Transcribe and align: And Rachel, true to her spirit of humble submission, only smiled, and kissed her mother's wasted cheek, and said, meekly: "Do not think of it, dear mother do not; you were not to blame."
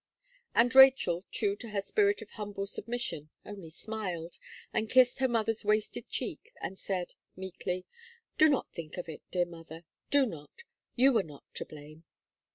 And 0.55 0.73
Rachel, 0.73 1.25
true 1.31 1.55
to 1.57 1.69
her 1.69 1.79
spirit 1.81 2.23
of 2.23 2.31
humble 2.31 2.65
submission, 2.65 3.29
only 3.45 3.69
smiled, 3.69 4.39
and 4.73 4.89
kissed 4.89 5.19
her 5.19 5.27
mother's 5.27 5.63
wasted 5.63 6.09
cheek, 6.09 6.51
and 6.59 6.79
said, 6.79 7.13
meekly: 7.35 7.85
"Do 8.39 8.49
not 8.49 8.71
think 8.71 8.97
of 8.97 9.07
it, 9.07 9.21
dear 9.29 9.45
mother 9.45 9.83
do 10.09 10.25
not; 10.25 10.63
you 10.95 11.13
were 11.13 11.21
not 11.21 11.43
to 11.53 11.65
blame." 11.65 12.03